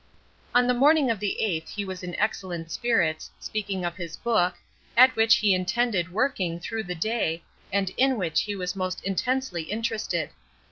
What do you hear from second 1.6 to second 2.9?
he was in excellent